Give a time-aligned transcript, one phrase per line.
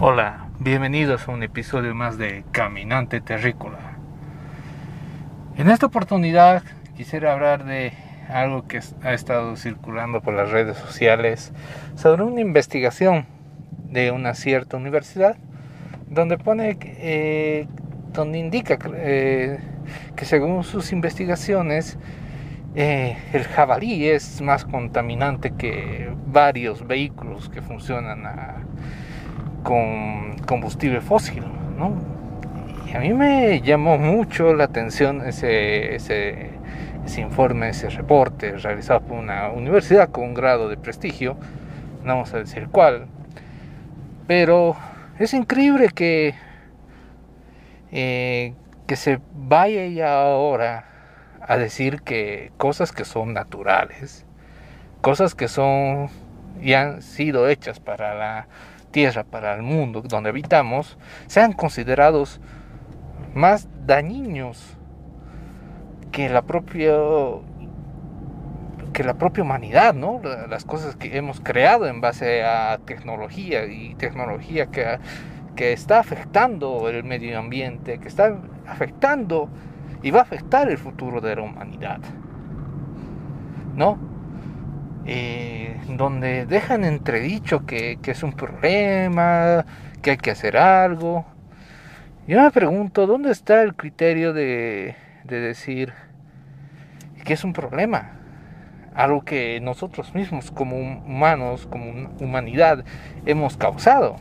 [0.00, 3.98] Hola, bienvenidos a un episodio más de Caminante Terrícola.
[5.56, 6.62] En esta oportunidad
[6.96, 7.94] quisiera hablar de
[8.28, 11.52] algo que ha estado circulando por las redes sociales
[11.96, 13.26] sobre una investigación
[13.90, 15.36] de una cierta universidad
[16.08, 17.66] donde pone, eh,
[18.12, 19.58] donde indica eh,
[20.14, 21.98] que según sus investigaciones
[22.76, 28.24] eh, el jabalí es más contaminante que varios vehículos que funcionan
[29.68, 31.44] con combustible fósil,
[31.76, 31.92] ¿no?
[32.86, 36.50] Y a mí me llamó mucho la atención ese, ese,
[37.18, 41.36] informe, ese reporte realizado por una universidad con un grado de prestigio,
[42.02, 43.08] no vamos a decir cuál,
[44.26, 44.74] pero
[45.18, 46.34] es increíble que,
[47.92, 48.54] eh,
[48.86, 50.86] que se vaya ya ahora
[51.46, 54.24] a decir que cosas que son naturales,
[55.02, 56.08] cosas que son
[56.62, 58.46] y han sido hechas para la
[58.90, 62.40] tierra, para el mundo donde habitamos, sean considerados
[63.34, 64.76] más dañinos
[66.12, 66.96] que la propia
[68.92, 70.20] que la propia humanidad, ¿no?
[70.48, 74.98] Las cosas que hemos creado en base a tecnología y tecnología que,
[75.54, 78.36] que está afectando el medio ambiente, que está
[78.66, 79.48] afectando
[80.02, 82.00] y va a afectar el futuro de la humanidad.
[83.76, 84.07] ¿No?
[85.10, 89.64] Eh, donde dejan entredicho que, es un problema,
[90.02, 91.24] que hay que hacer algo.
[92.26, 95.94] Yo me pregunto, ¿dónde está el criterio de decir
[97.24, 98.12] que es un problema?
[98.94, 102.84] Algo que nosotros mismos como humanos, como humanidad,
[103.24, 104.16] hemos causado.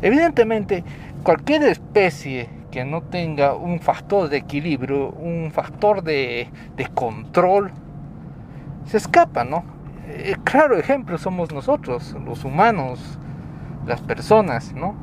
[0.00, 0.84] Evidentemente,
[1.24, 6.48] cualquier especie que no tenga un factor de equilibrio, un factor de,
[6.94, 7.72] control,
[8.86, 9.77] se escapa, ¿no?
[10.10, 13.18] Eh, claro ejemplo somos nosotros, los humanos,
[13.86, 14.96] las personas, ¿no?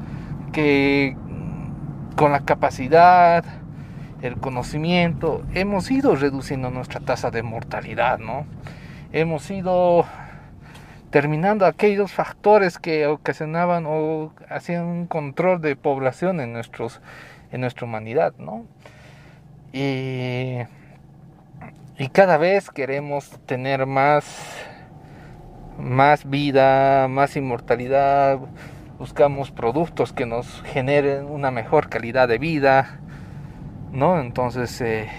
[0.52, 1.16] Que
[2.16, 3.46] con la capacidad,
[4.22, 8.46] el conocimiento, hemos ido reduciendo nuestra tasa de mortalidad, ¿no?
[9.12, 10.06] Hemos ido
[11.12, 17.00] terminando aquellos factores que ocasionaban o hacían un control de población en nuestros
[17.52, 18.66] en nuestra humanidad, ¿no?
[19.72, 20.58] Y,
[21.98, 24.26] y cada vez queremos tener más,
[25.80, 28.40] más vida, más inmortalidad,
[28.98, 33.00] buscamos productos que nos generen una mejor calidad de vida,
[33.92, 34.20] ¿no?
[34.20, 35.10] Entonces, eh,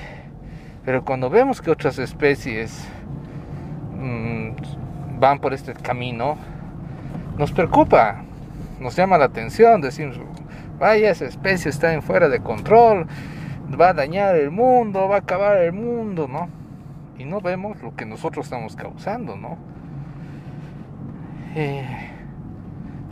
[0.85, 2.87] pero cuando vemos que otras especies
[3.99, 4.51] mmm,
[5.19, 6.37] van por este camino,
[7.39, 8.23] nos preocupa,
[8.81, 10.19] nos llama la atención, decimos,
[10.79, 13.07] vaya, esa especie está en fuera de control,
[13.79, 16.49] va a dañar el mundo, va a acabar el mundo, ¿no?
[17.19, 19.59] Y no vemos lo que nosotros estamos causando, ¿no?
[21.59, 21.83] Eh,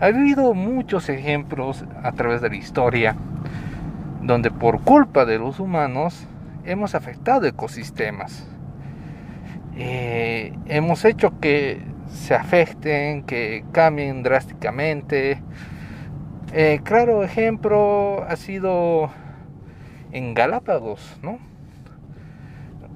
[0.00, 3.16] ha habido muchos ejemplos a través de la historia
[4.21, 6.27] donde por culpa de los humanos
[6.66, 8.47] hemos afectado ecosistemas.
[9.78, 15.43] Eh, hemos hecho que se afecten, que cambien drásticamente,
[16.53, 19.09] eh, claro ejemplo ha sido
[20.12, 21.38] en Galápagos, ¿no?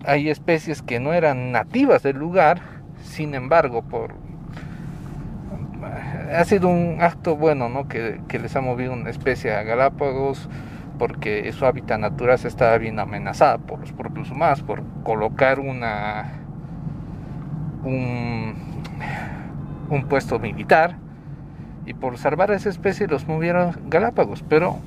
[0.04, 2.60] Hay especies que no eran nativas del lugar,
[3.02, 4.27] sin embargo, por
[6.34, 7.88] ha sido un acto bueno, ¿no?
[7.88, 10.48] Que, les ha movido una especie a Galápagos
[10.98, 16.32] porque su hábitat natural se estaba bien amenazada por los propios humanos por colocar una
[17.84, 18.54] un,
[19.90, 20.96] un puesto militar
[21.86, 24.44] y por salvar a esa especie los movieron Galápagos.
[24.48, 24.78] Pero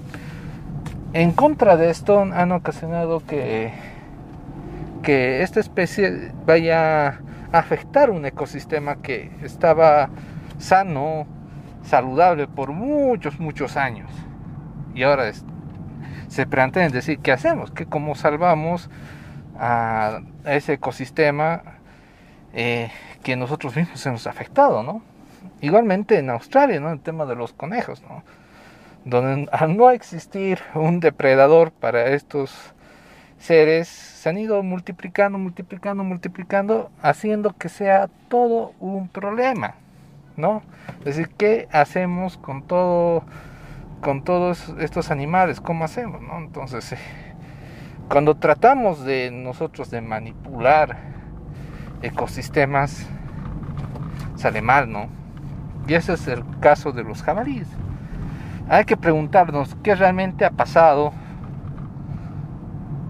[1.13, 3.71] en contra de esto han ocasionado que,
[5.01, 7.19] que esta especie vaya a
[7.51, 10.09] afectar un ecosistema que estaba
[10.61, 11.25] sano,
[11.83, 14.09] saludable por muchos, muchos años.
[14.93, 15.31] Y ahora
[16.27, 17.71] se plantean decir, ¿qué hacemos?
[17.71, 18.89] ¿Qué, ¿Cómo salvamos
[19.57, 21.61] a, ese ecosistema
[22.53, 22.89] eh,
[23.23, 25.01] que nosotros mismos hemos afectado, ¿no?
[25.61, 26.91] Igualmente en Australia, ¿no?
[26.91, 28.23] El tema de los conejos, ¿no?
[29.05, 32.73] Donde al no existir un depredador para estos
[33.39, 39.75] seres, se han ido multiplicando, multiplicando, multiplicando, haciendo que sea todo un problema,
[40.37, 40.61] ¿no?
[40.99, 43.23] Es decir, ¿qué hacemos con todo,
[44.01, 45.61] con todos estos animales?
[45.61, 46.37] ¿Cómo hacemos, no?
[46.37, 46.97] Entonces, eh,
[48.09, 50.97] cuando tratamos de nosotros de manipular
[52.01, 53.07] ecosistemas,
[54.35, 55.07] sale mal, ¿no?
[55.87, 57.67] Y ese es el caso de los jabalíes.
[58.69, 61.11] Hay que preguntarnos qué realmente ha pasado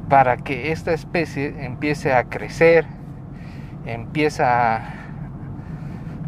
[0.10, 2.86] para que esta especie empiece a crecer,
[3.86, 5.01] empieza a,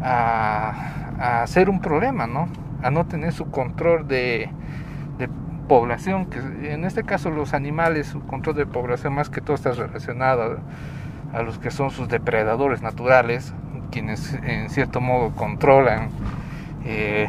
[0.04, 2.48] a, ser un problema, ¿no?
[2.82, 4.50] a no tener su control de,
[5.68, 9.72] población, que en este caso los animales, su control de población más que todo está
[9.72, 10.58] relacionado
[11.32, 13.54] a, a los que son sus depredadores naturales,
[13.90, 16.10] quienes en cierto modo controlan,
[16.84, 17.28] eh,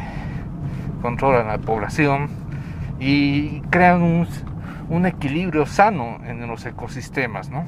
[1.00, 2.28] controlan la población
[3.00, 4.28] y crean un,
[4.90, 7.64] un equilibrio sano en los ecosistemas, ¿no?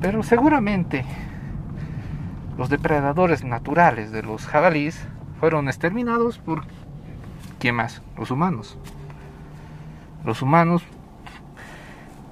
[0.00, 1.04] Pero seguramente
[2.60, 5.08] los depredadores naturales de los jabalíes
[5.38, 6.64] fueron exterminados por
[7.58, 8.02] ¿quién más?
[8.18, 8.76] Los humanos.
[10.26, 10.82] Los humanos,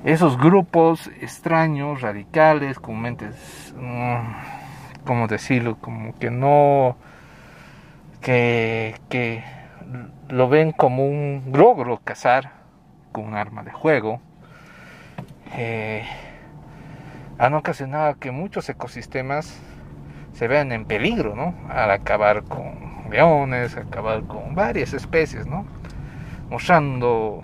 [0.04, 5.78] esos grupos extraños, radicales, con mentes, mm, ¿cómo decirlo?
[5.80, 6.98] Como que no,
[8.20, 9.42] que, que
[10.28, 12.52] lo ven como un logro cazar
[13.12, 14.20] con un arma de juego.
[15.54, 16.06] Eh,
[17.38, 19.58] han ocasionado que muchos ecosistemas
[20.38, 21.52] se vean en peligro, ¿no?
[21.68, 25.66] Al acabar con leones, acabar con varias especies, ¿no?
[26.48, 27.42] Mostrando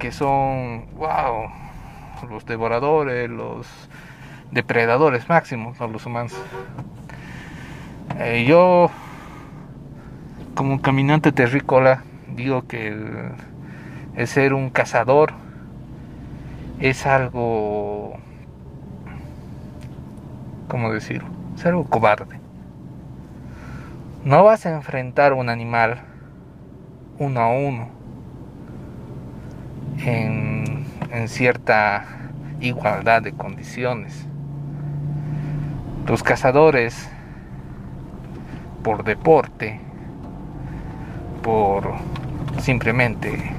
[0.00, 1.48] que son, wow,
[2.28, 3.68] los devoradores, los
[4.50, 5.86] depredadores máximos, ¿no?
[5.86, 6.34] los humanos.
[8.18, 8.90] Eh, yo,
[10.56, 12.02] como caminante terrícola,
[12.34, 13.30] digo que el,
[14.16, 15.32] el ser un cazador
[16.80, 18.14] es algo,
[20.66, 21.35] ¿cómo decirlo?
[21.56, 22.38] Es algo cobarde.
[24.24, 26.02] No vas a enfrentar un animal
[27.18, 27.88] uno a uno
[30.04, 32.04] en, en cierta
[32.60, 34.26] igualdad de condiciones.
[36.06, 37.08] Los cazadores,
[38.82, 39.80] por deporte,
[41.42, 41.94] por
[42.58, 43.50] simplemente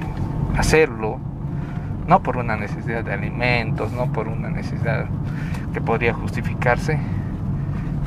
[0.55, 1.17] hacerlo,
[2.07, 5.07] no por una necesidad de alimentos, no por una necesidad
[5.73, 7.00] que podría justificarse,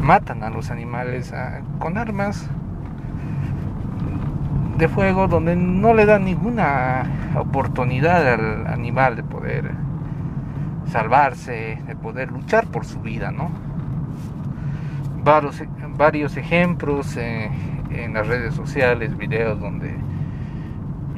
[0.00, 1.32] matan a los animales
[1.78, 2.48] con armas
[4.78, 7.04] de fuego donde no le dan ninguna
[7.36, 9.72] oportunidad al animal de poder
[10.86, 13.50] salvarse, de poder luchar por su vida, ¿no?
[15.22, 15.62] Varios,
[15.96, 17.50] varios ejemplos eh,
[17.90, 19.94] en las redes sociales, videos donde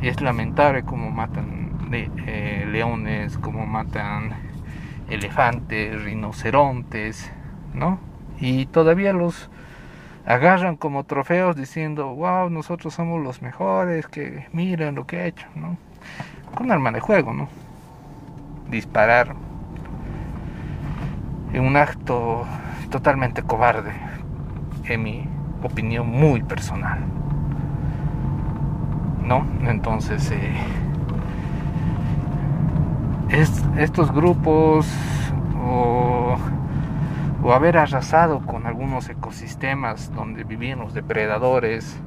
[0.02, 4.32] es lamentable cómo matan eh, leones, cómo matan
[5.08, 7.31] elefantes, rinocerontes,
[7.75, 8.12] ¿no?
[8.42, 9.48] Y todavía los
[10.26, 15.46] agarran como trofeos diciendo, wow, nosotros somos los mejores, que miren lo que he hecho,
[15.54, 15.76] ¿no?
[16.56, 17.48] Con arma de juego, ¿no?
[18.68, 19.36] Disparar
[21.52, 22.44] en un acto
[22.90, 23.92] totalmente cobarde,
[24.86, 25.28] en mi
[25.62, 26.98] opinión muy personal,
[29.24, 29.46] ¿no?
[29.68, 30.52] Entonces, eh,
[33.78, 34.92] estos grupos
[35.64, 36.36] o
[37.42, 42.00] o haber arrasado con algunos ecosistemas donde vivían los depredadores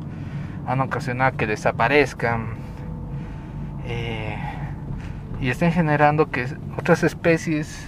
[0.65, 2.53] han ocasionado que desaparezcan
[3.85, 4.37] eh,
[5.41, 6.47] y estén generando que
[6.77, 7.87] otras especies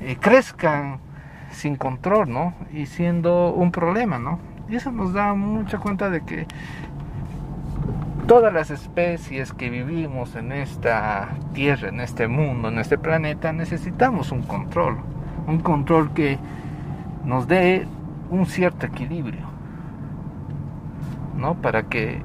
[0.00, 1.00] eh, crezcan
[1.50, 2.54] sin control, ¿no?
[2.72, 4.38] Y siendo un problema, ¿no?
[4.68, 6.46] Y eso nos da mucha cuenta de que
[8.28, 14.30] todas las especies que vivimos en esta tierra, en este mundo, en este planeta, necesitamos
[14.30, 14.98] un control
[15.46, 16.38] un control que
[17.24, 17.86] nos dé
[18.30, 19.46] un cierto equilibrio,
[21.36, 21.54] ¿no?
[21.54, 22.22] Para que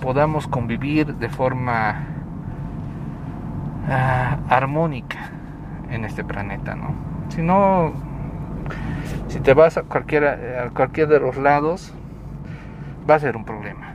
[0.00, 2.04] podamos convivir de forma
[3.88, 5.30] ah, armónica
[5.90, 6.92] en este planeta, ¿no?
[7.28, 7.92] Si no,
[9.28, 11.92] si te vas a cualquiera, a cualquier de los lados,
[13.08, 13.92] va a ser un problema.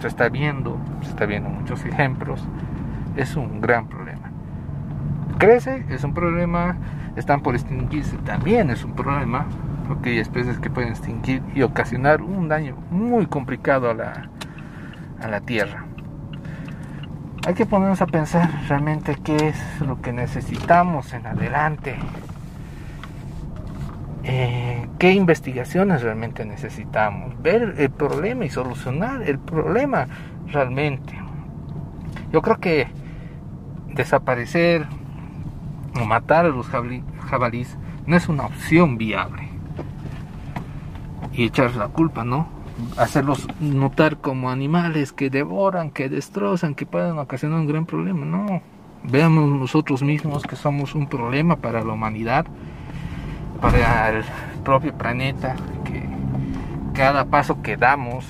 [0.00, 2.44] Se está viendo, se está viendo muchos ejemplos,
[3.16, 4.13] es un gran problema.
[5.38, 6.76] Crece, es un problema,
[7.16, 9.46] están por extinguirse, también es un problema,
[9.88, 14.28] porque hay especies que pueden extinguir y ocasionar un daño muy complicado a la,
[15.20, 15.84] a la tierra.
[17.46, 21.96] Hay que ponernos a pensar realmente qué es lo que necesitamos en adelante.
[24.22, 30.06] Eh, qué investigaciones realmente necesitamos, ver el problema y solucionar el problema
[30.50, 31.12] realmente.
[32.32, 32.88] Yo creo que
[33.92, 34.86] desaparecer
[36.00, 39.48] o matar a los jabalíes no es una opción viable.
[41.32, 42.46] Y echar la culpa, ¿no?
[42.96, 48.24] Hacerlos notar como animales que devoran, que destrozan, que pueden ocasionar un gran problema.
[48.24, 48.62] No,
[49.04, 52.46] veamos nosotros mismos que somos un problema para la humanidad,
[53.60, 54.24] para el
[54.64, 56.02] propio planeta, que
[56.92, 58.26] cada paso que damos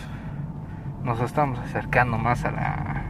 [1.03, 3.05] nos estamos acercando más a la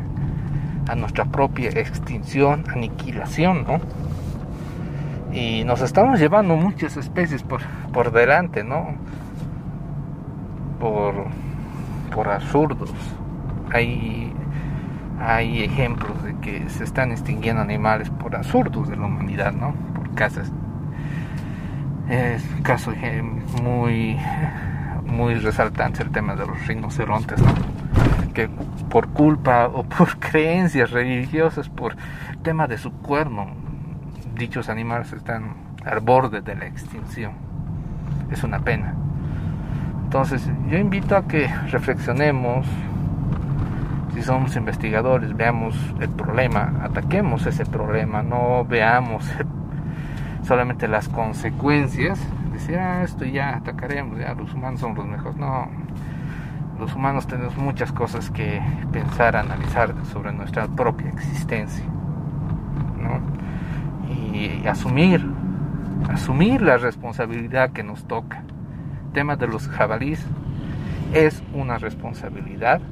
[0.88, 3.80] a nuestra propia extinción, aniquilación, ¿no?
[5.34, 7.60] Y nos estamos llevando muchas especies por,
[7.92, 8.94] por delante, ¿no?
[10.78, 11.26] Por,
[12.14, 12.92] por absurdos.
[13.72, 14.32] Hay,
[15.20, 19.74] hay ejemplos de que se están extinguiendo animales por absurdos de la humanidad, ¿no?
[19.94, 20.52] Por casas.
[22.08, 22.92] Es un caso
[23.60, 24.16] muy,
[25.04, 28.32] muy resaltante el tema de los rinocerontes, ¿no?
[28.32, 28.48] Que
[28.88, 31.96] por culpa o por creencias religiosas, por
[32.44, 33.63] tema de su cuerno,
[34.34, 37.32] dichos animales están al borde de la extinción.
[38.30, 38.94] Es una pena.
[40.04, 42.66] Entonces, yo invito a que reflexionemos,
[44.14, 49.28] si somos investigadores, veamos el problema, ataquemos ese problema, no veamos
[50.42, 52.20] solamente las consecuencias,
[52.52, 55.36] decir, ah, esto ya atacaremos, ya los humanos son los mejores.
[55.36, 55.66] No,
[56.78, 58.62] los humanos tenemos muchas cosas que
[58.92, 61.84] pensar, analizar sobre nuestra propia existencia,
[64.34, 65.24] Y asumir,
[66.10, 68.42] asumir la responsabilidad que nos toca.
[69.06, 70.26] El tema de los jabalíes
[71.14, 72.82] es una responsabilidad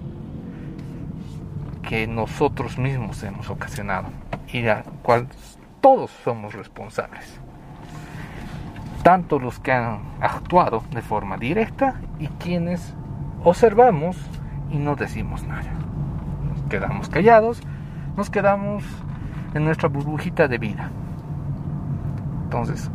[1.83, 4.09] que nosotros mismos hemos ocasionado
[4.53, 5.27] y a cual
[5.81, 7.41] todos somos responsables.
[9.03, 12.95] Tanto los que han actuado de forma directa y quienes
[13.43, 14.17] observamos
[14.71, 15.71] y no decimos nada.
[16.49, 17.61] Nos quedamos callados,
[18.17, 18.85] nos quedamos
[19.55, 20.91] en nuestra burbujita de vida.
[22.53, 22.91] Entonces,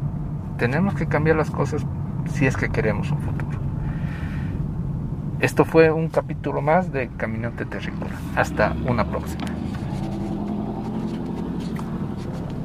[0.60, 1.84] tenemos que cambiar las cosas
[2.32, 3.58] si es que queremos un futuro.
[5.40, 8.12] Esto fue un capítulo más de Caminante Terrícola.
[8.36, 9.48] Hasta una próxima.